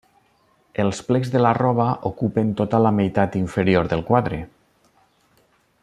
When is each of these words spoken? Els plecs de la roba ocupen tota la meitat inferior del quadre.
Els 0.83 1.01
plecs 1.09 1.33
de 1.35 1.41
la 1.45 1.51
roba 1.57 1.85
ocupen 2.11 2.55
tota 2.63 2.79
la 2.87 2.93
meitat 3.01 3.39
inferior 3.43 3.93
del 3.93 4.03
quadre. 4.09 4.41